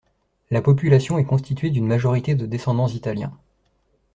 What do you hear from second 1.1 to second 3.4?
est constituée d'une majorité de descendants italiens.